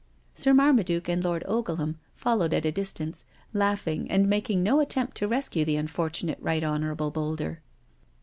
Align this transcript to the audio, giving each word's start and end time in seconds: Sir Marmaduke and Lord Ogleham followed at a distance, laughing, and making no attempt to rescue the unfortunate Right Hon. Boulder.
Sir 0.33 0.51
Marmaduke 0.51 1.07
and 1.09 1.23
Lord 1.23 1.43
Ogleham 1.47 1.99
followed 2.15 2.55
at 2.55 2.65
a 2.65 2.71
distance, 2.71 3.23
laughing, 3.53 4.09
and 4.09 4.27
making 4.27 4.63
no 4.63 4.79
attempt 4.79 5.15
to 5.17 5.27
rescue 5.27 5.63
the 5.63 5.75
unfortunate 5.77 6.39
Right 6.41 6.63
Hon. 6.63 6.95
Boulder. 6.95 7.61